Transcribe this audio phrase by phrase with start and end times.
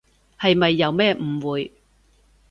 [0.39, 1.71] 係咪有咩誤會？